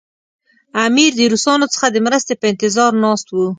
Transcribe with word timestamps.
امیر 0.85 1.11
د 1.15 1.21
روسانو 1.33 1.65
څخه 1.73 1.87
د 1.91 1.97
مرستې 2.05 2.33
په 2.37 2.45
انتظار 2.51 2.91
ناست 3.05 3.27
وو. 3.29 3.47